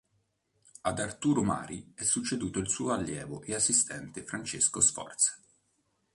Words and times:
Ad 0.81 0.97
Arturo 0.97 1.43
Mari 1.43 1.91
è 1.93 2.01
succeduto 2.03 2.57
il 2.57 2.67
suo 2.67 2.91
allievo 2.91 3.43
e 3.43 3.53
assistente 3.53 4.25
Francesco 4.25 4.81
Sforza. 4.81 5.37